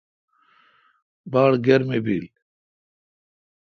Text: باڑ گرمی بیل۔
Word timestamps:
باڑ 1.31 1.51
گرمی 1.65 1.99
بیل۔ 2.05 2.25